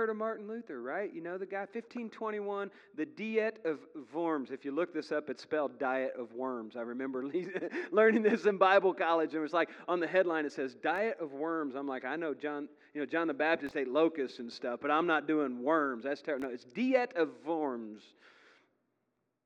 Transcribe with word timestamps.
heard 0.00 0.08
of 0.08 0.16
Martin 0.16 0.48
Luther, 0.48 0.80
right? 0.80 1.12
You 1.12 1.20
know 1.20 1.36
the 1.36 1.44
guy, 1.44 1.58
1521, 1.58 2.70
the 2.96 3.04
Diet 3.04 3.60
of 3.66 3.80
Worms. 4.14 4.50
If 4.50 4.64
you 4.64 4.72
look 4.72 4.94
this 4.94 5.12
up, 5.12 5.28
it's 5.28 5.42
spelled 5.42 5.78
Diet 5.78 6.14
of 6.18 6.32
Worms. 6.32 6.74
I 6.74 6.80
remember 6.80 7.22
learning 7.92 8.22
this 8.22 8.46
in 8.46 8.56
Bible 8.56 8.94
college, 8.94 9.32
and 9.32 9.40
it 9.40 9.42
was 9.42 9.52
like 9.52 9.68
on 9.88 10.00
the 10.00 10.06
headline 10.06 10.46
it 10.46 10.52
says 10.52 10.74
Diet 10.74 11.18
of 11.20 11.34
Worms. 11.34 11.74
I'm 11.74 11.86
like, 11.86 12.06
I 12.06 12.16
know 12.16 12.32
John, 12.32 12.66
you 12.94 13.02
know, 13.02 13.06
John 13.06 13.26
the 13.26 13.34
Baptist 13.34 13.76
ate 13.76 13.88
locusts 13.88 14.38
and 14.38 14.50
stuff, 14.50 14.80
but 14.80 14.90
I'm 14.90 15.06
not 15.06 15.26
doing 15.26 15.62
worms. 15.62 16.04
That's 16.04 16.22
terrible. 16.22 16.48
No, 16.48 16.54
it's 16.54 16.64
Diet 16.64 17.12
of 17.14 17.28
Worms. 17.44 18.00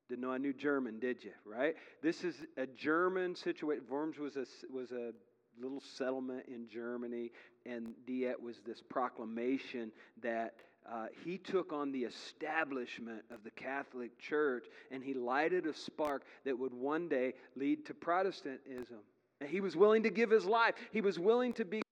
Didn't 0.09 0.21
know 0.21 0.31
I 0.31 0.39
knew 0.39 0.53
German, 0.53 1.01
did 1.01 1.25
you? 1.25 1.33
Right? 1.45 1.75
This 2.01 2.23
is 2.23 2.37
a 2.57 2.67
German 2.69 3.35
situation. 3.35 3.83
Worms 3.91 4.19
was 4.21 4.37
a 4.37 4.47
was 4.73 4.93
a 4.93 5.15
little 5.61 5.81
settlement 5.81 6.47
in 6.49 6.69
Germany, 6.69 7.31
and 7.67 7.95
Diet 8.07 8.41
was 8.41 8.57
this 8.67 8.83
proclamation 8.83 9.93
that 10.23 10.55
uh, 10.91 11.07
he 11.25 11.39
took 11.39 11.73
on 11.73 11.93
the 11.93 12.05
establishment 12.05 13.23
of 13.31 13.43
the 13.43 13.51
Catholic 13.51 14.19
Church 14.19 14.67
and 14.91 15.03
he 15.03 15.15
lighted 15.15 15.67
a 15.67 15.73
spark 15.73 16.25
that 16.45 16.59
would 16.59 16.75
one 16.75 17.09
day 17.09 17.33
lead 17.57 17.87
to 17.87 17.95
Protestantism. 17.95 18.99
And 19.41 19.49
he 19.49 19.61
was 19.61 19.77
willing 19.77 20.03
to 20.03 20.11
give 20.11 20.31
his 20.31 20.45
life, 20.45 20.75
he 20.93 21.01
was 21.01 21.19
willing 21.19 21.53
to 21.55 21.65
be 21.65 21.83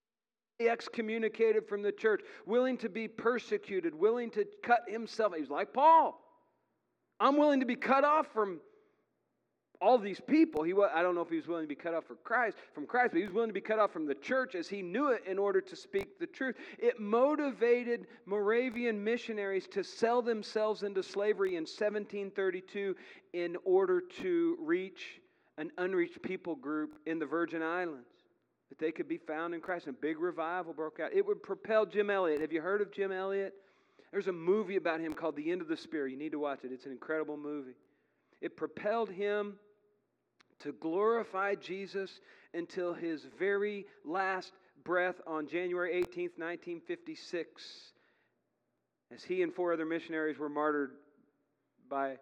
excommunicated 0.59 1.67
from 1.67 1.81
the 1.81 1.91
church, 1.91 2.21
willing 2.45 2.77
to 2.77 2.89
be 2.89 3.07
persecuted, 3.07 3.95
willing 3.95 4.29
to 4.31 4.45
cut 4.61 4.81
himself. 4.87 5.33
He 5.33 5.41
was 5.41 5.49
like 5.49 5.73
Paul. 5.73 6.19
I'm 7.19 7.37
willing 7.37 7.59
to 7.61 7.65
be 7.65 7.75
cut 7.75 8.03
off 8.03 8.27
from 8.31 8.59
all 9.83 9.97
these 9.97 10.21
people. 10.21 10.63
He 10.63 10.73
I 10.73 11.01
don't 11.01 11.13
know 11.13 11.21
if 11.21 11.29
he 11.29 11.35
was 11.35 11.47
willing 11.47 11.65
to 11.65 11.67
be 11.67 11.75
cut 11.75 11.93
off 11.93 12.05
for 12.05 12.15
Christ, 12.15 12.57
from 12.73 12.85
Christ, 12.85 13.11
but 13.11 13.17
he 13.17 13.25
was 13.25 13.33
willing 13.33 13.49
to 13.49 13.53
be 13.53 13.61
cut 13.61 13.79
off 13.79 13.91
from 13.91 14.05
the 14.05 14.15
church 14.15 14.55
as 14.55 14.69
he 14.69 14.81
knew 14.81 15.09
it 15.09 15.23
in 15.27 15.37
order 15.37 15.59
to 15.59 15.75
speak 15.75 16.19
the 16.19 16.25
truth. 16.25 16.55
It 16.79 16.99
motivated 16.99 18.07
Moravian 18.25 19.03
missionaries 19.03 19.67
to 19.71 19.83
sell 19.83 20.21
themselves 20.21 20.83
into 20.83 21.03
slavery 21.03 21.49
in 21.49 21.63
1732 21.63 22.95
in 23.33 23.57
order 23.65 24.01
to 24.21 24.57
reach 24.61 25.19
an 25.57 25.69
unreached 25.77 26.21
people 26.21 26.55
group 26.55 26.95
in 27.05 27.19
the 27.19 27.25
Virgin 27.25 27.61
Islands. 27.61 28.07
That 28.69 28.79
they 28.79 28.91
could 28.91 29.07
be 29.07 29.17
found 29.17 29.53
in 29.53 29.59
Christ. 29.59 29.87
And 29.87 29.95
a 29.95 29.99
big 29.99 30.17
revival 30.17 30.73
broke 30.73 30.99
out. 30.99 31.13
It 31.13 31.25
would 31.25 31.43
propel 31.43 31.85
Jim 31.85 32.09
Elliot. 32.09 32.41
Have 32.41 32.53
you 32.53 32.61
heard 32.61 32.81
of 32.81 32.91
Jim 32.91 33.11
Elliot? 33.11 33.53
There's 34.11 34.27
a 34.27 34.31
movie 34.31 34.77
about 34.77 34.99
him 34.99 35.13
called 35.13 35.35
The 35.35 35.51
End 35.51 35.61
of 35.61 35.67
the 35.67 35.77
Spear. 35.77 36.07
You 36.07 36.17
need 36.17 36.31
to 36.31 36.39
watch 36.39 36.59
it. 36.63 36.71
It's 36.71 36.85
an 36.85 36.91
incredible 36.91 37.37
movie. 37.37 37.73
It 38.41 38.57
propelled 38.57 39.09
him 39.09 39.55
to 40.63 40.71
glorify 40.73 41.55
Jesus 41.55 42.19
until 42.53 42.93
his 42.93 43.25
very 43.37 43.85
last 44.05 44.53
breath 44.83 45.15
on 45.27 45.47
January 45.47 45.93
18th, 45.93 46.37
1956, 46.37 47.93
as 49.13 49.23
he 49.23 49.41
and 49.41 49.53
four 49.53 49.73
other 49.73 49.85
missionaries 49.85 50.37
were 50.37 50.49
martyred 50.49 50.91
by 51.89 52.17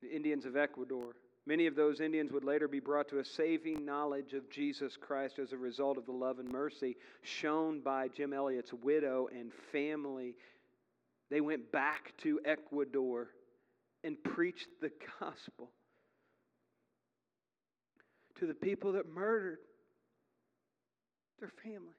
the 0.00 0.14
Indians 0.14 0.44
of 0.44 0.56
Ecuador. 0.56 1.14
Many 1.44 1.66
of 1.66 1.74
those 1.74 2.00
Indians 2.00 2.30
would 2.32 2.44
later 2.44 2.68
be 2.68 2.78
brought 2.78 3.08
to 3.08 3.18
a 3.18 3.24
saving 3.24 3.84
knowledge 3.84 4.32
of 4.32 4.48
Jesus 4.48 4.96
Christ 4.96 5.40
as 5.40 5.52
a 5.52 5.56
result 5.56 5.98
of 5.98 6.06
the 6.06 6.12
love 6.12 6.38
and 6.38 6.48
mercy 6.48 6.96
shown 7.22 7.80
by 7.80 8.08
Jim 8.08 8.32
Elliot's 8.32 8.72
widow 8.72 9.28
and 9.36 9.52
family. 9.72 10.36
They 11.30 11.40
went 11.40 11.72
back 11.72 12.12
to 12.18 12.40
Ecuador 12.44 13.30
and 14.04 14.22
preached 14.22 14.68
the 14.80 14.92
gospel 15.18 15.70
to 18.42 18.48
the 18.48 18.54
people 18.54 18.90
that 18.90 19.08
murdered 19.08 19.58
their 21.38 21.52
family. 21.62 21.94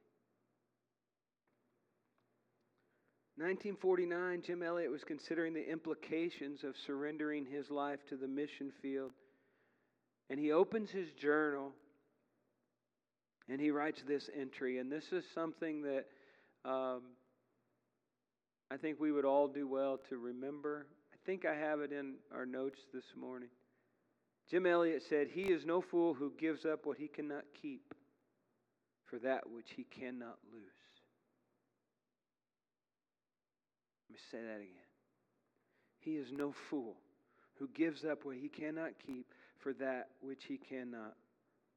1949, 3.37 4.43
Jim 4.45 4.61
Elliot 4.61 4.91
was 4.91 5.05
considering 5.05 5.53
the 5.53 5.71
implications 5.71 6.65
of 6.65 6.75
surrendering 6.85 7.45
his 7.45 7.71
life 7.71 7.99
to 8.09 8.17
the 8.17 8.27
mission 8.27 8.73
field. 8.81 9.11
And 10.29 10.37
he 10.37 10.51
opens 10.51 10.91
his 10.91 11.13
journal 11.13 11.71
and 13.47 13.61
he 13.61 13.71
writes 13.71 14.01
this 14.05 14.29
entry. 14.37 14.79
And 14.79 14.91
this 14.91 15.13
is 15.13 15.23
something 15.33 15.81
that 15.83 16.07
um, 16.65 17.03
I 18.69 18.75
think 18.75 18.99
we 18.99 19.13
would 19.13 19.23
all 19.23 19.47
do 19.47 19.65
well 19.65 19.97
to 20.09 20.17
remember. 20.17 20.87
I 21.13 21.17
think 21.25 21.45
I 21.45 21.55
have 21.55 21.79
it 21.79 21.93
in 21.93 22.15
our 22.35 22.45
notes 22.45 22.79
this 22.93 23.05
morning. 23.17 23.47
Jim 24.49 24.65
Elliot 24.65 25.03
said, 25.07 25.27
He 25.27 25.43
is 25.43 25.65
no 25.65 25.81
fool 25.81 26.13
who 26.13 26.31
gives 26.37 26.65
up 26.65 26.85
what 26.85 26.97
he 26.97 27.07
cannot 27.07 27.43
keep 27.61 27.93
for 29.05 29.19
that 29.19 29.49
which 29.49 29.71
he 29.75 29.83
cannot 29.83 30.37
lose. 30.51 30.63
Let 34.09 34.13
me 34.13 34.19
say 34.31 34.37
that 34.39 34.57
again. 34.57 34.83
He 35.99 36.17
is 36.17 36.31
no 36.31 36.51
fool 36.51 36.97
who 37.59 37.69
gives 37.69 38.03
up 38.03 38.25
what 38.25 38.37
he 38.37 38.49
cannot 38.49 38.91
keep 39.05 39.27
for 39.59 39.73
that 39.73 40.09
which 40.21 40.43
he 40.45 40.57
cannot 40.57 41.15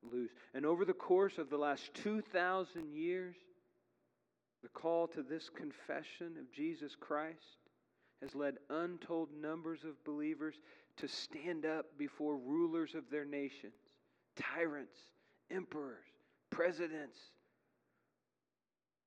lose. 0.03 0.31
And 0.55 0.67
over 0.67 0.85
the 0.85 0.93
course 0.93 1.39
of 1.39 1.51
the 1.51 1.57
last 1.57 1.95
2,000 1.95 2.93
years, 2.93 3.37
the 4.63 4.69
call 4.69 5.07
to 5.09 5.23
this 5.23 5.49
confession 5.49 6.37
of 6.39 6.51
Jesus 6.53 6.97
Christ 6.99 7.59
has 8.23 8.35
led 8.35 8.57
untold 8.71 9.29
numbers 9.41 9.85
of 9.85 10.03
believers 10.05 10.55
to 10.97 11.09
stand 11.09 11.67
up 11.67 11.87
before 11.99 12.37
rulers 12.37 12.95
of 12.95 13.11
their 13.11 13.25
nations, 13.25 13.75
tyrants, 14.37 14.97
emperors, 15.51 16.05
presidents, 16.51 17.19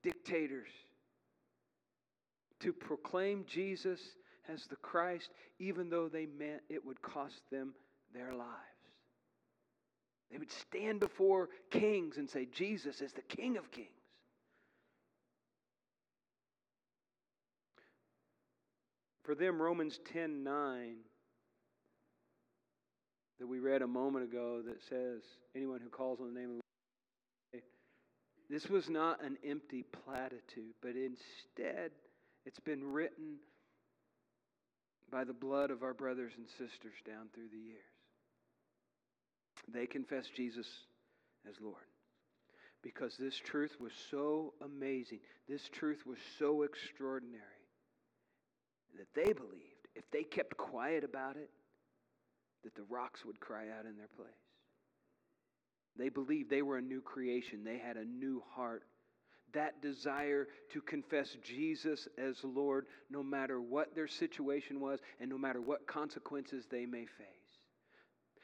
dictators, 0.04 0.70
to 2.60 2.72
proclaim 2.74 3.46
Jesus 3.48 4.00
as 4.48 4.66
the 4.66 4.76
Christ, 4.78 5.30
even 5.60 5.90
though 5.90 6.08
they 6.08 6.26
meant 6.26 6.62
it 6.70 6.86
would 6.86 7.02
cost 7.02 7.42
them 7.52 7.74
their 8.14 8.34
lives. 8.34 8.50
They 10.32 10.38
would 10.38 10.52
stand 10.52 11.00
before 11.00 11.50
kings 11.72 12.18
and 12.18 12.30
say, 12.30 12.48
Jesus 12.52 13.02
is 13.02 13.14
the 13.14 13.22
King 13.22 13.58
of 13.58 13.72
Kings. 13.72 13.88
For 19.30 19.36
them, 19.36 19.62
Romans 19.62 20.00
10 20.12 20.44
9 20.44 20.96
that 23.40 23.46
we 23.46 23.60
read 23.60 23.84
a 23.84 23.88
moment 23.88 24.26
ago 24.26 24.64
that 24.66 24.82
says, 24.90 25.22
anyone 25.56 25.82
who 25.84 25.90
calls 25.90 26.20
on 26.20 26.34
the 26.34 26.40
name 26.40 26.50
of 26.50 26.56
the 26.56 26.62
Lord. 27.54 27.64
This 28.50 28.68
was 28.72 28.90
not 28.90 29.24
an 29.24 29.38
empty 29.46 29.84
platitude, 29.84 30.74
but 30.82 30.94
instead 30.96 31.92
it's 32.48 32.60
been 32.60 32.84
written 32.84 33.36
by 35.12 35.26
the 35.26 35.34
blood 35.34 35.70
of 35.70 35.84
our 35.84 35.94
brothers 35.94 36.34
and 36.36 36.48
sisters 36.50 36.96
down 37.06 37.28
through 37.32 37.50
the 37.52 37.58
years. 37.60 37.84
They 39.72 39.86
confessed 39.86 40.34
Jesus 40.34 40.66
as 41.48 41.54
Lord 41.62 41.76
because 42.82 43.16
this 43.16 43.38
truth 43.38 43.76
was 43.80 43.94
so 44.10 44.56
amazing, 44.66 45.20
this 45.48 45.70
truth 45.70 46.02
was 46.08 46.18
so 46.40 46.64
extraordinary 46.64 47.59
that 48.98 49.14
they 49.16 49.34
believed 49.34 49.88
if 49.96 50.10
they 50.12 50.24
kept 50.24 50.58
quiet 50.58 51.04
about 51.04 51.36
it, 51.36 51.50
that 52.64 52.76
the 52.76 52.84
rocks 52.90 53.26
would 53.26 53.40
cry 53.40 53.66
out 53.78 53.86
in 53.86 53.98
their 53.98 54.10
place. 54.16 54.30
They 55.98 56.10
believed 56.10 56.50
they 56.50 56.62
were 56.62 56.78
a 56.78 56.82
new 56.82 57.02
creation, 57.02 57.64
they 57.64 57.78
had 57.78 57.98
a 57.98 58.06
new 58.06 58.42
heart. 58.56 58.84
That 59.54 59.82
desire 59.82 60.48
to 60.74 60.82
confess 60.82 61.36
Jesus 61.44 62.08
as 62.20 62.38
Lord, 62.44 62.86
no 63.10 63.24
matter 63.24 63.60
what 63.60 63.96
their 63.96 64.08
situation 64.08 64.80
was 64.80 65.00
and 65.20 65.28
no 65.30 65.40
matter 65.40 65.60
what 65.60 65.88
consequences 65.88 66.66
they 66.70 66.86
may 66.86 67.06
face. 67.06 67.40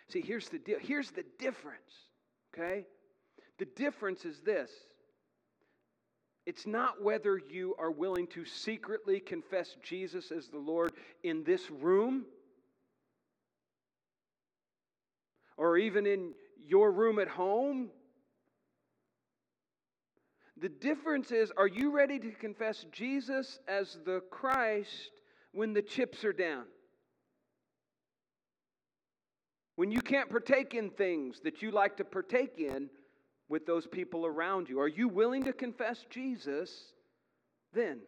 See, 0.09 0.21
here's 0.21 0.49
the 0.49 0.57
deal. 0.57 0.77
Here's 0.81 1.11
the 1.11 1.23
difference, 1.37 1.79
okay? 2.53 2.87
The 3.59 3.65
difference 3.65 4.25
is 4.25 4.39
this 4.41 4.71
it's 6.45 6.67
not 6.67 7.01
whether 7.03 7.37
you 7.37 7.75
are 7.79 7.91
willing 7.91 8.27
to 8.27 8.45
secretly 8.45 9.19
confess 9.19 9.75
Jesus 9.81 10.31
as 10.31 10.47
the 10.47 10.59
Lord 10.59 10.93
in 11.23 11.43
this 11.43 11.71
room 11.71 12.25
or 15.57 15.77
even 15.77 16.05
in 16.05 16.33
your 16.67 16.91
room 16.91 17.17
at 17.19 17.27
home. 17.27 17.89
The 20.57 20.69
difference 20.69 21.31
is 21.31 21.51
are 21.57 21.67
you 21.67 21.91
ready 21.91 22.19
to 22.19 22.31
confess 22.31 22.85
Jesus 22.91 23.59
as 23.67 23.97
the 24.05 24.21
Christ 24.29 25.11
when 25.51 25.73
the 25.73 25.81
chips 25.81 26.23
are 26.23 26.33
down? 26.33 26.65
When 29.77 29.91
you 29.91 30.01
can't 30.01 30.29
partake 30.29 30.73
in 30.73 30.91
things 30.91 31.41
that 31.43 31.61
you 31.61 31.71
like 31.71 31.97
to 31.97 32.05
partake 32.05 32.59
in 32.59 32.89
with 33.49 33.65
those 33.65 33.87
people 33.87 34.25
around 34.25 34.69
you? 34.69 34.79
Are 34.79 34.87
you 34.87 35.07
willing 35.07 35.43
to 35.43 35.53
confess 35.53 36.05
Jesus 36.09 36.93
then? 37.73 37.99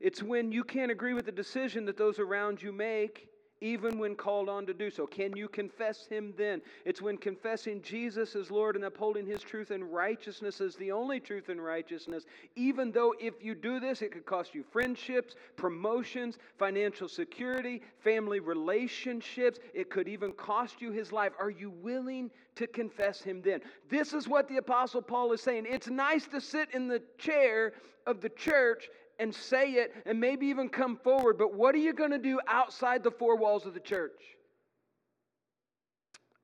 It's 0.00 0.22
when 0.22 0.50
you 0.50 0.64
can't 0.64 0.90
agree 0.90 1.14
with 1.14 1.26
the 1.26 1.32
decision 1.32 1.84
that 1.86 1.96
those 1.96 2.18
around 2.18 2.60
you 2.60 2.72
make 2.72 3.28
even 3.62 3.96
when 3.96 4.16
called 4.16 4.48
on 4.48 4.66
to 4.66 4.74
do 4.74 4.90
so. 4.90 5.06
Can 5.06 5.36
you 5.36 5.48
confess 5.48 6.06
him 6.06 6.34
then? 6.36 6.60
It's 6.84 7.00
when 7.00 7.16
confessing 7.16 7.80
Jesus 7.80 8.34
as 8.34 8.50
Lord 8.50 8.74
and 8.74 8.84
upholding 8.84 9.24
his 9.24 9.40
truth 9.40 9.70
and 9.70 9.92
righteousness 9.92 10.60
as 10.60 10.74
the 10.74 10.90
only 10.90 11.20
truth 11.20 11.48
and 11.48 11.62
righteousness, 11.62 12.24
even 12.56 12.90
though 12.90 13.14
if 13.20 13.34
you 13.40 13.54
do 13.54 13.78
this, 13.78 14.02
it 14.02 14.10
could 14.10 14.26
cost 14.26 14.54
you 14.54 14.64
friendships, 14.64 15.36
promotions, 15.56 16.38
financial 16.58 17.08
security, 17.08 17.80
family 18.00 18.40
relationships. 18.40 19.60
It 19.72 19.90
could 19.90 20.08
even 20.08 20.32
cost 20.32 20.82
you 20.82 20.90
his 20.90 21.12
life. 21.12 21.32
Are 21.38 21.50
you 21.50 21.70
willing 21.70 22.30
to 22.56 22.66
confess 22.66 23.22
him 23.22 23.42
then? 23.42 23.60
This 23.88 24.12
is 24.12 24.26
what 24.26 24.48
the 24.48 24.56
Apostle 24.56 25.02
Paul 25.02 25.32
is 25.32 25.40
saying. 25.40 25.66
It's 25.68 25.88
nice 25.88 26.26
to 26.26 26.40
sit 26.40 26.68
in 26.72 26.88
the 26.88 27.00
chair 27.16 27.74
of 28.06 28.20
the 28.20 28.28
church 28.30 28.88
and 29.22 29.32
say 29.32 29.74
it 29.74 29.94
and 30.04 30.18
maybe 30.18 30.46
even 30.46 30.68
come 30.68 30.96
forward, 30.96 31.38
but 31.38 31.54
what 31.54 31.74
are 31.76 31.78
you 31.78 31.92
going 31.92 32.10
to 32.10 32.18
do 32.18 32.40
outside 32.48 33.04
the 33.04 33.10
four 33.10 33.36
walls 33.36 33.64
of 33.64 33.72
the 33.72 33.80
church? 33.80 34.20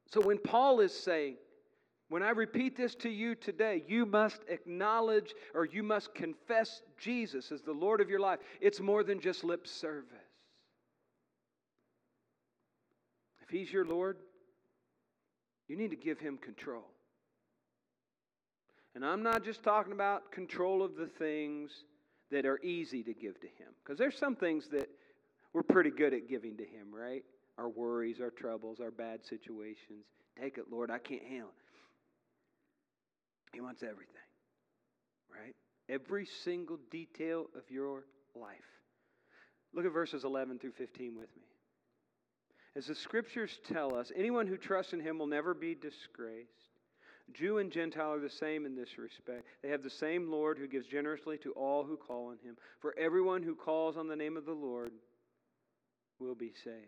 So 0.06 0.20
when 0.20 0.38
Paul 0.38 0.80
is 0.80 0.94
saying, 0.94 1.36
when 2.08 2.22
I 2.22 2.30
repeat 2.30 2.76
this 2.76 2.94
to 2.96 3.10
you 3.10 3.34
today, 3.34 3.82
you 3.86 4.06
must 4.06 4.40
acknowledge 4.48 5.34
or 5.54 5.66
you 5.66 5.82
must 5.82 6.14
confess 6.14 6.80
Jesus 6.98 7.50
as 7.52 7.60
the 7.62 7.72
Lord 7.72 8.00
of 8.00 8.08
your 8.08 8.20
life. 8.20 8.38
It's 8.60 8.80
more 8.80 9.02
than 9.02 9.20
just 9.20 9.44
lip 9.44 9.66
service. 9.66 10.14
If 13.42 13.50
He's 13.50 13.72
your 13.72 13.84
Lord, 13.84 14.16
you 15.66 15.76
need 15.76 15.90
to 15.90 15.96
give 15.96 16.20
Him 16.20 16.38
control. 16.38 16.86
And 18.94 19.04
I'm 19.04 19.22
not 19.22 19.44
just 19.44 19.62
talking 19.62 19.92
about 19.92 20.32
control 20.32 20.82
of 20.82 20.96
the 20.96 21.06
things 21.06 21.84
that 22.30 22.46
are 22.46 22.58
easy 22.62 23.02
to 23.02 23.14
give 23.14 23.40
to 23.40 23.46
Him. 23.46 23.68
Because 23.82 23.98
there's 23.98 24.18
some 24.18 24.36
things 24.36 24.68
that 24.72 24.88
we're 25.52 25.62
pretty 25.62 25.90
good 25.90 26.12
at 26.12 26.28
giving 26.28 26.56
to 26.56 26.64
Him, 26.64 26.92
right? 26.92 27.24
Our 27.56 27.68
worries, 27.68 28.20
our 28.20 28.30
troubles, 28.30 28.80
our 28.80 28.90
bad 28.90 29.24
situations. 29.24 30.04
Take 30.40 30.58
it, 30.58 30.66
Lord, 30.70 30.90
I 30.90 30.98
can't 30.98 31.22
handle 31.22 31.48
it. 31.48 31.68
He 33.52 33.60
wants 33.60 33.82
everything, 33.82 34.14
right? 35.32 35.54
Every 35.88 36.26
single 36.44 36.78
detail 36.90 37.46
of 37.56 37.62
your 37.70 38.04
life. 38.34 38.58
Look 39.72 39.86
at 39.86 39.92
verses 39.92 40.24
11 40.24 40.58
through 40.58 40.72
15 40.72 41.16
with 41.16 41.34
me. 41.36 41.42
As 42.76 42.86
the 42.86 42.94
scriptures 42.94 43.58
tell 43.66 43.94
us, 43.96 44.12
anyone 44.14 44.46
who 44.46 44.56
trusts 44.56 44.92
in 44.92 45.00
him 45.00 45.18
will 45.18 45.26
never 45.26 45.54
be 45.54 45.74
disgraced. 45.74 46.67
Jew 47.34 47.58
and 47.58 47.70
Gentile 47.70 48.14
are 48.14 48.20
the 48.20 48.30
same 48.30 48.64
in 48.64 48.74
this 48.74 48.98
respect. 48.98 49.44
They 49.62 49.68
have 49.68 49.82
the 49.82 49.90
same 49.90 50.30
Lord 50.30 50.58
who 50.58 50.66
gives 50.66 50.86
generously 50.86 51.38
to 51.38 51.52
all 51.52 51.84
who 51.84 51.96
call 51.96 52.28
on 52.28 52.38
him. 52.42 52.56
For 52.80 52.94
everyone 52.98 53.42
who 53.42 53.54
calls 53.54 53.96
on 53.96 54.08
the 54.08 54.16
name 54.16 54.36
of 54.36 54.46
the 54.46 54.52
Lord 54.52 54.92
will 56.18 56.34
be 56.34 56.52
saved. 56.64 56.86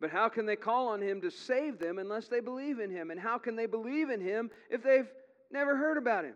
But 0.00 0.10
how 0.10 0.28
can 0.28 0.46
they 0.46 0.56
call 0.56 0.88
on 0.88 1.02
him 1.02 1.20
to 1.22 1.30
save 1.30 1.78
them 1.78 1.98
unless 1.98 2.28
they 2.28 2.40
believe 2.40 2.78
in 2.78 2.90
him? 2.90 3.10
And 3.10 3.18
how 3.18 3.36
can 3.36 3.56
they 3.56 3.66
believe 3.66 4.10
in 4.10 4.20
him 4.20 4.50
if 4.70 4.82
they've 4.82 5.08
never 5.50 5.76
heard 5.76 5.98
about 5.98 6.24
him? 6.24 6.34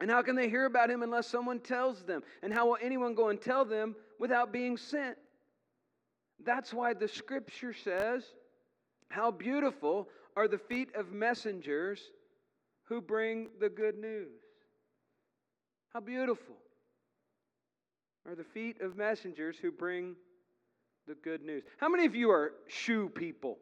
And 0.00 0.10
how 0.10 0.20
can 0.22 0.36
they 0.36 0.48
hear 0.48 0.66
about 0.66 0.90
him 0.90 1.02
unless 1.02 1.28
someone 1.28 1.60
tells 1.60 2.02
them? 2.02 2.22
And 2.42 2.52
how 2.52 2.66
will 2.66 2.78
anyone 2.82 3.14
go 3.14 3.28
and 3.28 3.40
tell 3.40 3.64
them 3.64 3.94
without 4.18 4.52
being 4.52 4.76
sent? 4.76 5.16
That's 6.44 6.74
why 6.74 6.92
the 6.92 7.08
scripture 7.08 7.72
says, 7.72 8.24
How 9.08 9.30
beautiful 9.30 10.08
are 10.36 10.48
the 10.48 10.58
feet 10.58 10.94
of 10.94 11.12
messengers 11.12 12.00
who 12.84 13.00
bring 13.00 13.48
the 13.60 13.68
good 13.68 13.98
news. 13.98 14.40
How 15.92 16.00
beautiful 16.00 16.56
are 18.26 18.34
the 18.34 18.44
feet 18.44 18.80
of 18.80 18.96
messengers 18.96 19.56
who 19.58 19.70
bring 19.70 20.14
the 21.06 21.14
good 21.14 21.42
news. 21.42 21.64
How 21.78 21.88
many 21.88 22.06
of 22.06 22.14
you 22.14 22.30
are 22.30 22.52
shoe 22.68 23.08
people? 23.08 23.58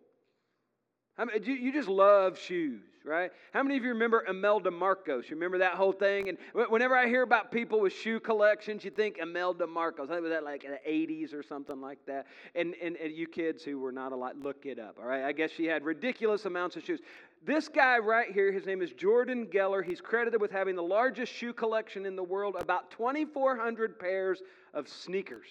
How 1.20 1.26
many, 1.26 1.52
you 1.52 1.70
just 1.70 1.90
love 1.90 2.38
shoes, 2.38 2.80
right? 3.04 3.30
How 3.52 3.62
many 3.62 3.76
of 3.76 3.82
you 3.82 3.90
remember 3.90 4.24
Imelda 4.26 4.70
Marcos? 4.70 5.28
You 5.28 5.36
remember 5.36 5.58
that 5.58 5.74
whole 5.74 5.92
thing? 5.92 6.30
And 6.30 6.38
whenever 6.54 6.96
I 6.96 7.08
hear 7.08 7.20
about 7.20 7.52
people 7.52 7.78
with 7.78 7.92
shoe 7.92 8.20
collections, 8.20 8.86
you 8.86 8.90
think 8.90 9.18
Imelda 9.18 9.66
Marcos. 9.66 10.08
I 10.08 10.14
think 10.14 10.22
was 10.22 10.30
that 10.30 10.44
like 10.44 10.64
in 10.64 10.70
the 10.70 10.90
80s 10.90 11.34
or 11.34 11.42
something 11.42 11.78
like 11.78 11.98
that. 12.06 12.26
And, 12.54 12.74
and, 12.82 12.96
and 12.96 13.12
you 13.12 13.26
kids 13.26 13.62
who 13.62 13.78
were 13.78 13.92
not 13.92 14.12
a 14.12 14.16
lot, 14.16 14.38
look 14.38 14.64
it 14.64 14.78
up, 14.78 14.96
all 14.98 15.06
right? 15.06 15.24
I 15.24 15.32
guess 15.32 15.50
she 15.50 15.66
had 15.66 15.84
ridiculous 15.84 16.46
amounts 16.46 16.76
of 16.76 16.84
shoes. 16.86 17.00
This 17.44 17.68
guy 17.68 17.98
right 17.98 18.32
here, 18.32 18.50
his 18.50 18.64
name 18.64 18.80
is 18.80 18.90
Jordan 18.92 19.44
Geller. 19.44 19.84
He's 19.84 20.00
credited 20.00 20.40
with 20.40 20.50
having 20.50 20.74
the 20.74 20.82
largest 20.82 21.34
shoe 21.34 21.52
collection 21.52 22.06
in 22.06 22.16
the 22.16 22.24
world, 22.24 22.56
about 22.58 22.90
2,400 22.92 23.98
pairs 23.98 24.40
of 24.72 24.88
sneakers. 24.88 25.48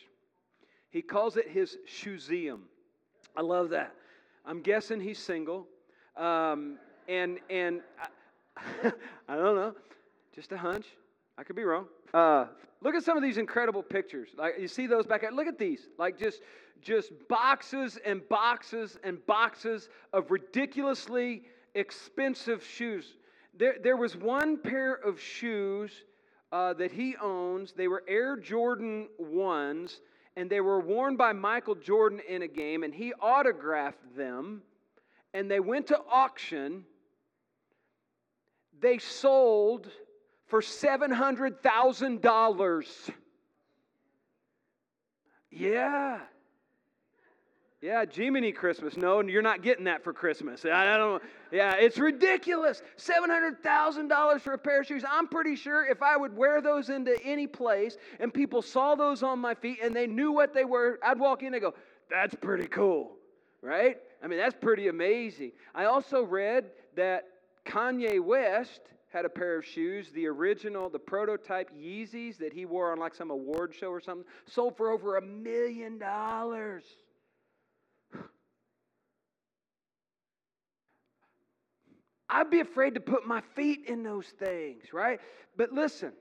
He 0.90 1.04
calls 1.04 1.38
it 1.38 1.48
his 1.48 1.78
Shoezeum. 1.88 2.62
I 3.38 3.44
love 3.44 3.70
that. 3.70 3.94
I'm 4.46 4.62
guessing 4.62 5.00
he's 5.00 5.20
single. 5.20 5.68
Um, 6.18 6.78
and 7.08 7.40
and 7.50 7.82
I, 8.00 8.92
I, 9.28 9.36
don't 9.36 9.56
know, 9.56 9.74
just 10.34 10.52
a 10.52 10.58
hunch. 10.58 10.86
I 11.38 11.44
could 11.44 11.56
be 11.56 11.64
wrong. 11.64 11.86
Uh, 12.14 12.48
look 12.82 12.96
at 12.96 13.04
some 13.04 13.18
of 13.18 13.24
these 13.24 13.38
incredible 13.38 13.84
pictures. 13.84 14.30
Like 14.38 14.56
you 14.60 14.68
see 14.68 14.88
those 14.88 15.06
back. 15.06 15.24
Look 15.32 15.48
at 15.48 15.58
these. 15.58 15.88
Like 15.98 16.18
just 16.18 16.42
just 16.82 17.12
boxes 17.28 17.98
and 18.06 18.28
boxes 18.30 18.98
and 19.04 19.26
boxes 19.26 19.90
of 20.14 20.32
ridiculously 20.32 21.44
expensive 21.76 22.64
shoes. 22.64 23.16
There, 23.58 23.76
there 23.84 23.98
was 23.98 24.16
one 24.16 24.58
pair 24.58 24.94
of 24.94 25.20
shoes 25.20 25.92
uh, 26.52 26.74
that 26.74 26.92
he 26.92 27.16
owns. 27.22 27.74
They 27.74 27.88
were 27.88 28.04
Air 28.08 28.38
Jordan 28.38 29.10
1s 29.22 29.98
and 30.40 30.50
they 30.50 30.62
were 30.62 30.80
worn 30.80 31.18
by 31.18 31.34
Michael 31.34 31.76
Jordan 31.76 32.22
in 32.26 32.44
a 32.44 32.48
game, 32.48 32.84
and 32.84 32.94
he 32.94 33.12
autographed 33.16 34.16
them, 34.16 34.62
and 35.34 35.52
they 35.52 35.60
went 35.60 35.88
to 35.88 36.00
auction. 36.10 36.86
They 38.80 39.00
sold 39.00 39.92
for 40.46 40.62
$700,000. 40.62 43.10
Yeah. 45.52 46.20
Yeah, 47.82 48.04
Jiminy 48.04 48.52
Christmas. 48.52 48.98
No, 48.98 49.22
you're 49.22 49.42
not 49.42 49.62
getting 49.62 49.86
that 49.86 50.04
for 50.04 50.12
Christmas. 50.12 50.66
I 50.66 50.98
don't. 50.98 51.24
Yeah, 51.50 51.76
it's 51.76 51.98
ridiculous. 51.98 52.82
Seven 52.98 53.30
hundred 53.30 53.64
thousand 53.64 54.10
dollars 54.10 54.42
for 54.42 54.52
a 54.52 54.58
pair 54.58 54.82
of 54.82 54.88
shoes. 54.88 55.04
I'm 55.10 55.30
pretty 55.30 55.56
sure 55.56 55.86
if 55.86 56.02
I 56.02 56.18
would 56.18 56.36
wear 56.36 56.62
those 56.62 56.90
into 56.90 57.16
any 57.24 57.48
place 57.48 57.96
and 58.20 58.34
people 58.34 58.62
saw 58.62 58.96
those 58.96 59.24
on 59.24 59.40
my 59.40 59.54
feet 59.54 59.80
and 59.82 59.96
they 59.96 60.08
knew 60.08 60.34
what 60.34 60.54
they 60.54 60.66
were, 60.66 61.00
I'd 61.02 61.20
walk 61.20 61.42
in 61.42 61.54
and 61.54 61.62
go, 61.62 61.74
"That's 62.10 62.36
pretty 62.36 62.68
cool," 62.68 63.16
right? 63.62 63.98
I 64.22 64.28
mean, 64.28 64.40
that's 64.40 64.58
pretty 64.60 64.90
amazing. 64.90 65.54
I 65.74 65.86
also 65.86 66.24
read 66.24 66.72
that 66.98 67.30
Kanye 67.66 68.20
West 68.20 68.82
had 69.08 69.24
a 69.24 69.30
pair 69.30 69.58
of 69.58 69.66
shoes, 69.66 70.12
the 70.12 70.28
original, 70.28 70.90
the 70.90 71.00
prototype 71.00 71.72
Yeezys 71.74 72.38
that 72.40 72.52
he 72.52 72.66
wore 72.66 72.92
on 72.92 73.00
like 73.00 73.16
some 73.16 73.32
award 73.32 73.74
show 73.74 73.90
or 73.90 74.02
something, 74.02 74.28
sold 74.46 74.76
for 74.76 74.92
over 74.92 75.16
a 75.16 75.22
million 75.22 75.98
dollars. 75.98 76.84
I'd 82.30 82.50
be 82.50 82.60
afraid 82.60 82.94
to 82.94 83.00
put 83.00 83.26
my 83.26 83.42
feet 83.56 83.86
in 83.88 84.04
those 84.04 84.28
things, 84.28 84.94
right? 84.94 85.20
But 85.58 85.72
listen, 85.72 86.14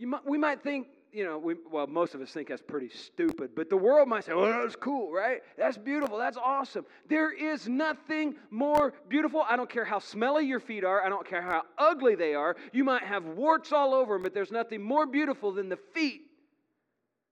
might, 0.00 0.24
we 0.24 0.38
might 0.38 0.62
think, 0.62 0.86
you 1.12 1.24
know, 1.24 1.38
we, 1.38 1.54
well, 1.70 1.86
most 1.86 2.14
of 2.14 2.20
us 2.20 2.30
think 2.30 2.48
that's 2.48 2.62
pretty 2.62 2.90
stupid, 2.90 3.50
but 3.56 3.68
the 3.70 3.76
world 3.76 4.08
might 4.08 4.24
say, 4.24 4.34
well, 4.34 4.60
that's 4.62 4.76
cool, 4.76 5.10
right? 5.10 5.40
That's 5.56 5.78
beautiful. 5.78 6.18
That's 6.18 6.36
awesome. 6.36 6.84
There 7.08 7.32
is 7.32 7.68
nothing 7.68 8.36
more 8.50 8.92
beautiful. 9.08 9.42
I 9.48 9.56
don't 9.56 9.70
care 9.70 9.84
how 9.84 9.98
smelly 9.98 10.46
your 10.46 10.60
feet 10.60 10.84
are. 10.84 11.02
I 11.04 11.08
don't 11.08 11.26
care 11.26 11.42
how 11.42 11.62
ugly 11.78 12.14
they 12.14 12.34
are. 12.34 12.54
You 12.72 12.84
might 12.84 13.02
have 13.02 13.24
warts 13.24 13.72
all 13.72 13.94
over 13.94 14.14
them, 14.14 14.22
but 14.22 14.34
there's 14.34 14.52
nothing 14.52 14.82
more 14.82 15.06
beautiful 15.06 15.52
than 15.52 15.68
the 15.68 15.78
feet 15.94 16.22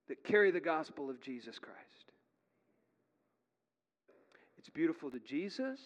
that 0.07 0.23
carry 0.23 0.51
the 0.51 0.59
gospel 0.59 1.09
of 1.09 1.21
Jesus 1.21 1.57
Christ. 1.57 1.79
It's 4.57 4.69
beautiful 4.69 5.11
to 5.11 5.19
Jesus. 5.19 5.79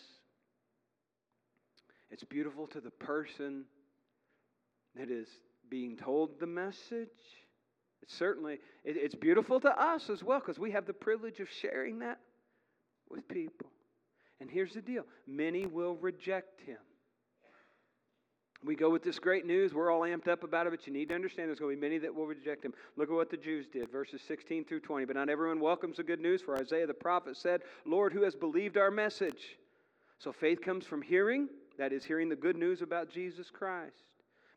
It's 2.11 2.23
beautiful 2.23 2.67
to 2.67 2.81
the 2.81 2.91
person 2.91 3.65
that 4.95 5.09
is 5.09 5.27
being 5.69 5.95
told 5.95 6.39
the 6.39 6.47
message. 6.47 7.07
It's 8.01 8.13
certainly 8.13 8.53
it, 8.83 8.97
it's 8.97 9.15
beautiful 9.15 9.59
to 9.59 9.81
us 9.81 10.09
as 10.09 10.23
well 10.23 10.39
because 10.39 10.59
we 10.59 10.71
have 10.71 10.85
the 10.85 10.93
privilege 10.93 11.39
of 11.39 11.47
sharing 11.49 11.99
that 11.99 12.19
with 13.09 13.27
people. 13.27 13.67
And 14.41 14.49
here's 14.49 14.73
the 14.73 14.81
deal: 14.81 15.03
many 15.27 15.65
will 15.65 15.95
reject 15.95 16.61
him. 16.61 16.77
We 18.65 18.75
go 18.75 18.89
with 18.89 19.03
this 19.03 19.19
great 19.19 19.45
news. 19.45 19.73
We're 19.73 19.89
all 19.89 20.01
amped 20.01 20.27
up 20.27 20.43
about 20.43 20.67
it, 20.67 20.71
but 20.71 20.85
you 20.85 20.91
need 20.91 21.09
to 21.09 21.15
understand 21.15 21.47
there's 21.47 21.59
going 21.59 21.77
to 21.77 21.81
be 21.81 21.87
many 21.87 21.97
that 21.99 22.13
will 22.13 22.25
reject 22.27 22.65
him. 22.65 22.73
Look 22.97 23.09
at 23.09 23.15
what 23.15 23.29
the 23.29 23.37
Jews 23.37 23.67
did, 23.71 23.89
verses 23.89 24.21
16 24.27 24.65
through 24.65 24.81
20. 24.81 25.05
But 25.05 25.15
not 25.15 25.29
everyone 25.29 25.61
welcomes 25.61 25.95
the 25.95 26.03
good 26.03 26.19
news, 26.19 26.41
for 26.41 26.57
Isaiah 26.57 26.85
the 26.85 26.93
prophet 26.93 27.37
said, 27.37 27.61
Lord, 27.85 28.11
who 28.11 28.23
has 28.23 28.35
believed 28.35 28.75
our 28.75 28.91
message? 28.91 29.57
So 30.17 30.33
faith 30.33 30.59
comes 30.61 30.85
from 30.85 31.01
hearing, 31.01 31.47
that 31.79 31.93
is, 31.93 32.05
hearing 32.05 32.29
the 32.29 32.35
good 32.35 32.57
news 32.57 32.81
about 32.81 33.09
Jesus 33.11 33.49
Christ. 33.49 33.95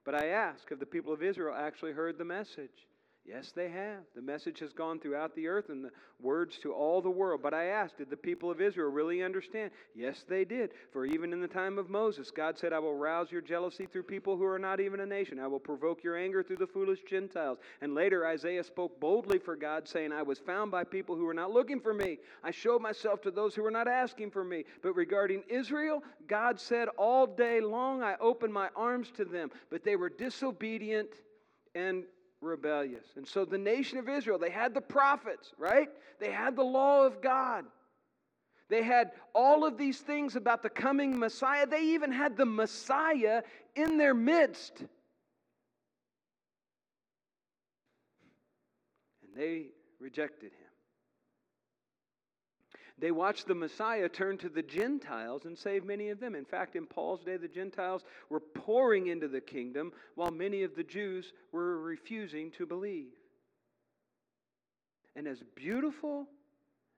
But 0.04 0.14
I 0.14 0.26
ask, 0.26 0.68
have 0.68 0.80
the 0.80 0.86
people 0.86 1.12
of 1.12 1.22
Israel 1.22 1.54
actually 1.56 1.92
heard 1.92 2.18
the 2.18 2.24
message? 2.24 2.86
Yes, 3.24 3.52
they 3.54 3.68
have. 3.68 4.00
The 4.16 4.22
message 4.22 4.58
has 4.58 4.72
gone 4.72 4.98
throughout 4.98 5.36
the 5.36 5.46
earth 5.46 5.68
and 5.68 5.84
the 5.84 5.92
words 6.18 6.58
to 6.58 6.72
all 6.72 7.00
the 7.00 7.08
world. 7.08 7.40
But 7.40 7.54
I 7.54 7.66
asked, 7.66 7.98
did 7.98 8.10
the 8.10 8.16
people 8.16 8.50
of 8.50 8.60
Israel 8.60 8.90
really 8.90 9.22
understand? 9.22 9.70
Yes, 9.94 10.24
they 10.28 10.44
did. 10.44 10.70
For 10.92 11.06
even 11.06 11.32
in 11.32 11.40
the 11.40 11.46
time 11.46 11.78
of 11.78 11.88
Moses, 11.88 12.32
God 12.32 12.58
said, 12.58 12.72
I 12.72 12.80
will 12.80 12.96
rouse 12.96 13.30
your 13.30 13.40
jealousy 13.40 13.86
through 13.86 14.02
people 14.04 14.36
who 14.36 14.44
are 14.44 14.58
not 14.58 14.80
even 14.80 14.98
a 14.98 15.06
nation. 15.06 15.38
I 15.38 15.46
will 15.46 15.60
provoke 15.60 16.02
your 16.02 16.16
anger 16.16 16.42
through 16.42 16.56
the 16.56 16.66
foolish 16.66 16.98
Gentiles. 17.08 17.58
And 17.80 17.94
later, 17.94 18.26
Isaiah 18.26 18.64
spoke 18.64 18.98
boldly 18.98 19.38
for 19.38 19.54
God, 19.54 19.86
saying, 19.86 20.10
I 20.10 20.22
was 20.22 20.40
found 20.40 20.72
by 20.72 20.82
people 20.82 21.14
who 21.14 21.24
were 21.24 21.32
not 21.32 21.52
looking 21.52 21.78
for 21.78 21.94
me. 21.94 22.18
I 22.42 22.50
showed 22.50 22.82
myself 22.82 23.22
to 23.22 23.30
those 23.30 23.54
who 23.54 23.62
were 23.62 23.70
not 23.70 23.86
asking 23.86 24.32
for 24.32 24.42
me. 24.42 24.64
But 24.82 24.94
regarding 24.94 25.44
Israel, 25.48 26.02
God 26.26 26.58
said, 26.58 26.88
All 26.98 27.28
day 27.28 27.60
long 27.60 28.02
I 28.02 28.16
opened 28.20 28.52
my 28.52 28.68
arms 28.74 29.12
to 29.16 29.24
them, 29.24 29.52
but 29.70 29.84
they 29.84 29.94
were 29.94 30.10
disobedient 30.10 31.10
and 31.76 32.02
rebellious. 32.42 33.06
And 33.16 33.26
so 33.26 33.44
the 33.44 33.58
nation 33.58 33.98
of 33.98 34.08
Israel, 34.08 34.38
they 34.38 34.50
had 34.50 34.74
the 34.74 34.80
prophets, 34.80 35.52
right? 35.58 35.88
They 36.20 36.30
had 36.30 36.56
the 36.56 36.64
law 36.64 37.06
of 37.06 37.22
God. 37.22 37.64
They 38.68 38.82
had 38.82 39.12
all 39.34 39.66
of 39.66 39.76
these 39.76 39.98
things 39.98 40.34
about 40.34 40.62
the 40.62 40.70
coming 40.70 41.18
Messiah. 41.18 41.66
They 41.66 41.82
even 41.88 42.10
had 42.10 42.36
the 42.36 42.46
Messiah 42.46 43.42
in 43.74 43.98
their 43.98 44.14
midst. 44.14 44.78
And 44.78 44.88
they 49.36 49.66
rejected 50.00 50.52
him. 50.52 50.68
They 52.98 53.10
watched 53.10 53.46
the 53.46 53.54
Messiah 53.54 54.08
turn 54.08 54.38
to 54.38 54.48
the 54.48 54.62
Gentiles 54.62 55.44
and 55.44 55.58
save 55.58 55.84
many 55.84 56.10
of 56.10 56.20
them. 56.20 56.34
In 56.34 56.44
fact, 56.44 56.76
in 56.76 56.86
Paul's 56.86 57.24
day, 57.24 57.36
the 57.36 57.48
Gentiles 57.48 58.02
were 58.28 58.40
pouring 58.40 59.08
into 59.08 59.28
the 59.28 59.40
kingdom 59.40 59.92
while 60.14 60.30
many 60.30 60.62
of 60.62 60.76
the 60.76 60.84
Jews 60.84 61.32
were 61.50 61.78
refusing 61.78 62.50
to 62.52 62.66
believe. 62.66 63.12
And 65.16 65.26
as 65.26 65.42
beautiful 65.54 66.26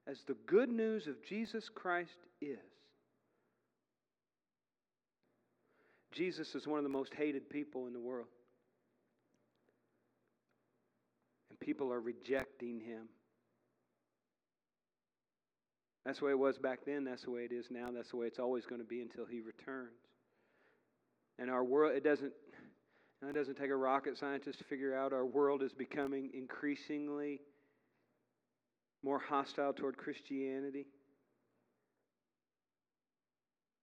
as 0.07 0.23
the 0.23 0.37
good 0.47 0.69
news 0.69 1.07
of 1.07 1.23
Jesus 1.23 1.69
Christ 1.69 2.19
is, 2.41 2.59
Jesus 6.13 6.55
is 6.55 6.67
one 6.67 6.79
of 6.79 6.85
the 6.85 6.91
most 6.91 7.13
hated 7.15 7.51
people 7.51 7.87
in 7.87 7.93
the 7.93 8.01
world. 8.01 8.29
And 11.51 11.59
people 11.59 11.93
are 11.93 12.01
rejecting 12.01 12.79
him. 12.79 13.09
That's 16.05 16.19
the 16.19 16.27
way 16.27 16.33
it 16.33 16.39
was 16.39 16.59
back 16.59 16.81
then. 16.85 17.05
That's 17.05 17.23
the 17.23 17.31
way 17.31 17.43
it 17.43 17.53
is 17.53 17.67
now. 17.71 17.89
That's 17.95 18.11
the 18.11 18.17
way 18.17 18.27
it's 18.27 18.39
always 18.39 18.67
going 18.67 18.81
to 18.81 18.87
be 18.87 19.01
until 19.01 19.25
He 19.25 19.41
returns. 19.41 19.93
And 21.39 21.51
our 21.51 21.65
world, 21.65 21.97
it 21.97 22.05
doesn't, 22.05 22.33
it 23.23 23.35
doesn't 23.35 23.57
take 23.57 23.71
a 23.71 23.77
rocket 23.77 24.19
scientist 24.19 24.59
to 24.59 24.65
figure 24.65 24.97
out 24.97 25.13
our 25.13 25.25
world 25.25 25.63
is 25.63 25.73
becoming 25.73 26.31
increasingly 26.35 27.41
more 29.03 29.19
hostile 29.19 29.73
toward 29.73 29.97
Christianity, 29.97 30.87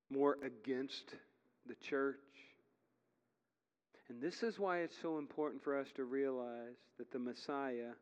more 0.10 0.38
against 0.44 1.04
the 1.68 1.76
church. 1.90 2.18
And 4.10 4.22
this 4.22 4.44
is 4.44 4.60
why 4.60 4.80
it's 4.80 4.96
so 5.02 5.18
important 5.18 5.64
for 5.64 5.80
us 5.80 5.88
to 5.96 6.04
realize 6.04 6.76
that 6.98 7.12
the 7.12 7.20
Messiah 7.20 7.94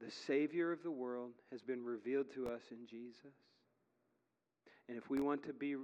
the 0.00 0.10
Savior 0.10 0.72
of 0.72 0.82
the 0.82 0.90
world 0.90 1.32
has 1.50 1.62
been 1.62 1.84
revealed 1.84 2.26
to 2.34 2.48
us 2.48 2.62
in 2.70 2.86
Jesus. 2.88 3.32
And 4.88 4.98
if 4.98 5.08
we 5.08 5.20
want 5.20 5.42
to 5.44 5.52
be 5.52 5.76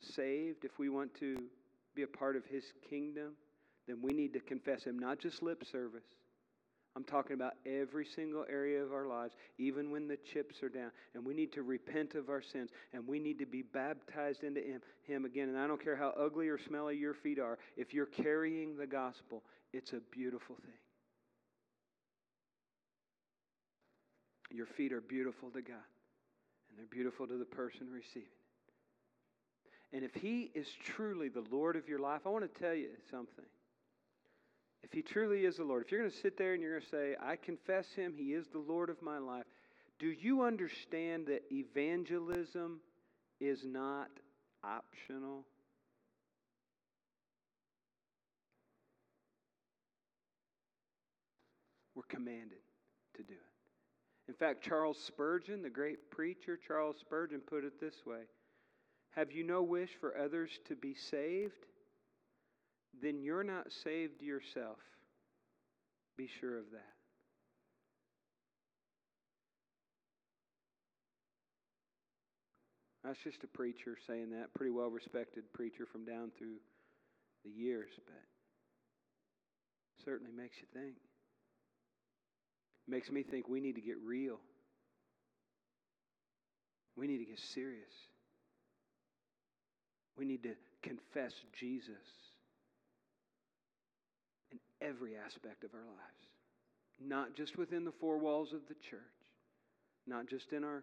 saved, 0.00 0.64
if 0.64 0.78
we 0.78 0.88
want 0.88 1.14
to 1.20 1.44
be 1.94 2.02
a 2.02 2.06
part 2.06 2.36
of 2.36 2.44
His 2.46 2.64
kingdom, 2.88 3.32
then 3.86 4.02
we 4.02 4.12
need 4.12 4.32
to 4.34 4.40
confess 4.40 4.84
Him, 4.84 4.98
not 4.98 5.18
just 5.18 5.42
lip 5.42 5.64
service. 5.70 6.04
I'm 6.96 7.04
talking 7.04 7.34
about 7.34 7.54
every 7.64 8.04
single 8.04 8.44
area 8.50 8.82
of 8.82 8.92
our 8.92 9.06
lives, 9.06 9.34
even 9.56 9.90
when 9.90 10.08
the 10.08 10.16
chips 10.16 10.62
are 10.64 10.68
down. 10.68 10.90
And 11.14 11.24
we 11.24 11.32
need 11.32 11.52
to 11.52 11.62
repent 11.62 12.14
of 12.14 12.28
our 12.28 12.42
sins. 12.42 12.70
And 12.92 13.06
we 13.06 13.20
need 13.20 13.38
to 13.38 13.46
be 13.46 13.62
baptized 13.62 14.42
into 14.42 14.60
Him, 14.60 14.80
him 15.06 15.24
again. 15.24 15.48
And 15.48 15.56
I 15.56 15.68
don't 15.68 15.82
care 15.82 15.94
how 15.94 16.12
ugly 16.18 16.48
or 16.48 16.58
smelly 16.58 16.96
your 16.96 17.14
feet 17.14 17.38
are, 17.38 17.58
if 17.76 17.94
you're 17.94 18.06
carrying 18.06 18.76
the 18.76 18.86
gospel, 18.86 19.44
it's 19.72 19.92
a 19.92 20.00
beautiful 20.10 20.56
thing. 20.56 20.74
Your 24.50 24.66
feet 24.66 24.92
are 24.92 25.00
beautiful 25.00 25.50
to 25.50 25.62
God, 25.62 25.76
and 26.68 26.78
they're 26.78 26.86
beautiful 26.90 27.26
to 27.26 27.36
the 27.36 27.44
person 27.44 27.88
receiving 27.92 28.22
it. 28.22 29.96
And 29.96 30.04
if 30.04 30.14
He 30.14 30.50
is 30.54 30.66
truly 30.84 31.28
the 31.28 31.44
Lord 31.50 31.76
of 31.76 31.88
your 31.88 31.98
life, 31.98 32.22
I 32.26 32.30
want 32.30 32.52
to 32.52 32.60
tell 32.60 32.74
you 32.74 32.88
something. 33.10 33.44
If 34.82 34.92
He 34.92 35.02
truly 35.02 35.44
is 35.44 35.56
the 35.56 35.64
Lord, 35.64 35.84
if 35.84 35.92
you're 35.92 36.00
going 36.00 36.10
to 36.10 36.16
sit 36.16 36.36
there 36.36 36.54
and 36.54 36.62
you're 36.62 36.72
going 36.72 36.82
to 36.82 36.88
say, 36.88 37.16
I 37.22 37.36
confess 37.36 37.92
Him, 37.94 38.14
He 38.16 38.32
is 38.32 38.46
the 38.48 38.58
Lord 38.58 38.90
of 38.90 39.00
my 39.02 39.18
life, 39.18 39.44
do 39.98 40.06
you 40.06 40.42
understand 40.42 41.26
that 41.26 41.42
evangelism 41.52 42.80
is 43.40 43.64
not 43.64 44.08
optional? 44.64 45.44
We're 51.94 52.02
commanded. 52.04 52.58
In 54.28 54.34
fact, 54.34 54.62
Charles 54.62 55.02
Spurgeon, 55.02 55.62
the 55.62 55.70
great 55.70 56.10
preacher, 56.10 56.58
Charles 56.58 56.96
Spurgeon 57.00 57.40
put 57.40 57.64
it 57.64 57.80
this 57.80 58.04
way 58.06 58.24
Have 59.10 59.32
you 59.32 59.42
no 59.42 59.62
wish 59.62 59.90
for 59.98 60.16
others 60.18 60.50
to 60.66 60.76
be 60.76 60.94
saved? 60.94 61.66
Then 63.00 63.22
you're 63.22 63.44
not 63.44 63.72
saved 63.72 64.22
yourself. 64.22 64.78
Be 66.16 66.28
sure 66.40 66.58
of 66.58 66.70
that. 66.72 66.94
That's 73.04 73.20
just 73.20 73.44
a 73.44 73.46
preacher 73.46 73.96
saying 74.06 74.30
that, 74.30 74.52
pretty 74.52 74.72
well 74.72 74.90
respected 74.90 75.50
preacher 75.54 75.86
from 75.86 76.04
down 76.04 76.32
through 76.36 76.56
the 77.44 77.50
years, 77.50 77.92
but 78.04 78.14
certainly 80.04 80.32
makes 80.32 80.56
you 80.60 80.66
think 80.74 80.96
makes 82.88 83.10
me 83.10 83.22
think 83.22 83.48
we 83.48 83.60
need 83.60 83.74
to 83.74 83.80
get 83.80 83.96
real. 84.04 84.38
We 86.96 87.06
need 87.06 87.18
to 87.18 87.24
get 87.24 87.38
serious. 87.38 87.92
We 90.16 90.24
need 90.24 90.42
to 90.42 90.54
confess 90.82 91.32
Jesus 91.58 91.94
in 94.50 94.58
every 94.80 95.12
aspect 95.16 95.62
of 95.62 95.70
our 95.74 95.80
lives, 95.80 96.26
not 97.00 97.36
just 97.36 97.56
within 97.56 97.84
the 97.84 97.92
four 98.00 98.18
walls 98.18 98.52
of 98.52 98.60
the 98.68 98.74
church, 98.74 99.00
not 100.06 100.26
just 100.26 100.52
in 100.52 100.64
our 100.64 100.82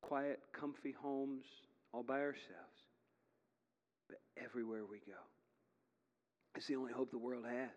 quiet, 0.00 0.40
comfy 0.58 0.92
homes 0.92 1.44
all 1.92 2.02
by 2.02 2.20
ourselves, 2.20 2.80
but 4.08 4.18
everywhere 4.42 4.84
we 4.90 4.98
go. 4.98 5.20
It's 6.56 6.66
the 6.66 6.76
only 6.76 6.92
hope 6.92 7.10
the 7.10 7.18
world 7.18 7.44
has. 7.44 7.70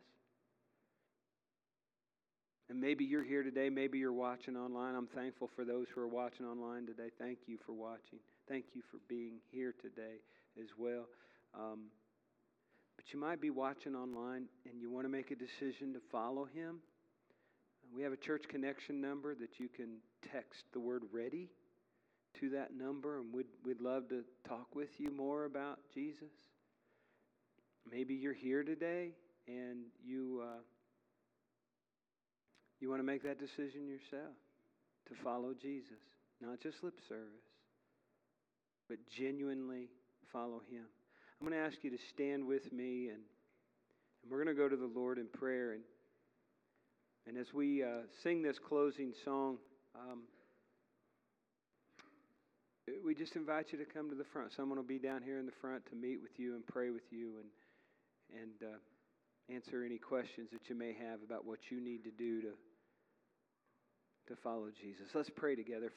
And 2.69 2.81
maybe 2.81 3.05
you're 3.05 3.24
here 3.24 3.43
today, 3.43 3.69
maybe 3.69 3.97
you're 3.97 4.12
watching 4.12 4.57
online. 4.57 4.93
I'm 4.93 5.07
thankful 5.07 5.50
for 5.55 5.63
those 5.63 5.88
who 5.93 6.01
are 6.01 6.07
watching 6.07 6.45
online 6.45 6.86
today. 6.86 7.09
Thank 7.17 7.39
you 7.47 7.57
for 7.65 7.71
watching. 7.71 8.19
Thank 8.50 8.65
you 8.74 8.81
for 8.91 8.97
being 9.07 9.36
here 9.51 9.74
today 9.81 10.17
as 10.62 10.67
well. 10.77 11.05
Um, 11.57 11.86
but 12.97 13.05
you 13.13 13.19
might 13.19 13.39
be 13.39 13.51
watching 13.51 13.95
online 13.95 14.47
and 14.69 14.81
you 14.81 14.91
want 14.91 15.05
to 15.05 15.09
make 15.09 15.31
a 15.31 15.36
decision 15.36 15.93
to 15.93 16.00
follow 16.12 16.43
him. 16.43 16.79
We 17.95 18.03
have 18.03 18.12
a 18.12 18.17
church 18.17 18.43
connection 18.50 19.00
number 19.00 19.33
that 19.36 19.62
you 19.62 19.69
can 19.69 20.00
text 20.33 20.65
the 20.74 20.79
word 20.81 21.03
ready 21.13 21.47
to 22.41 22.50
that 22.50 22.75
number, 22.75 23.19
and 23.19 23.33
we'd, 23.33 23.47
we'd 23.63 23.79
love 23.79 24.09
to 24.09 24.24
talk 24.45 24.75
with 24.75 24.89
you 25.00 25.09
more 25.09 25.45
about 25.45 25.79
Jesus. 25.93 26.33
Maybe 27.89 28.13
you're 28.13 28.33
here 28.33 28.63
today 28.63 29.12
and 29.47 29.86
you. 30.05 30.43
Uh, 30.43 30.59
you 32.79 32.89
want 32.89 33.00
to 33.00 33.05
make 33.05 33.24
that 33.24 33.39
decision 33.39 33.88
yourself 33.88 34.36
to 35.07 35.15
follow 35.24 35.53
Jesus, 35.60 36.01
not 36.41 36.60
just 36.60 36.84
lip 36.84 37.00
service, 37.07 37.48
but 38.88 38.98
genuinely 39.10 39.89
follow 40.31 40.62
Him. 40.69 40.86
I'm 41.39 41.48
going 41.48 41.60
to 41.60 41.65
ask 41.65 41.84
you 41.84 41.89
to 41.91 41.98
stand 42.13 42.46
with 42.46 42.72
me, 42.72 43.10
and, 43.10 43.22
and 44.22 44.31
we're 44.31 44.43
going 44.43 44.55
to 44.55 44.62
go 44.62 44.69
to 44.69 44.75
the 44.75 44.91
Lord 44.93 45.17
in 45.17 45.27
prayer. 45.27 45.74
And, 45.74 45.81
and 47.27 47.38
as 47.38 47.53
we 47.53 47.84
uh, 47.84 48.05
sing 48.24 48.41
this 48.41 48.57
closing 48.60 49.13
song, 49.24 49.57
um, 49.96 50.24
we 53.05 53.13
just 53.13 53.36
invite 53.36 53.67
you 53.72 53.77
to 53.77 53.86
come 53.86 54.10
to 54.10 54.15
the 54.15 54.24
front. 54.24 54.51
Someone 54.53 54.77
will 54.77 54.86
be 54.86 55.00
down 55.00 55.22
here 55.22 55.39
in 55.39 55.46
the 55.46 55.51
front 55.51 55.86
to 55.88 55.96
meet 55.96 56.22
with 56.22 56.38
you 56.38 56.55
and 56.55 56.65
pray 56.65 56.89
with 56.89 57.12
you 57.12 57.34
and, 57.39 58.41
and 58.41 58.74
uh, 58.74 58.77
answer 59.53 59.83
any 59.83 59.97
questions 59.97 60.49
that 60.51 60.69
you 60.69 60.75
may 60.75 60.93
have 60.93 61.21
about 61.23 61.45
what 61.45 61.59
you 61.69 61.79
need 61.81 62.03
to 62.03 62.11
do 62.11 62.41
to 62.41 62.49
to 64.27 64.35
follow 64.43 64.67
Jesus. 64.81 65.07
Let's 65.13 65.29
pray 65.29 65.55
together. 65.55 65.91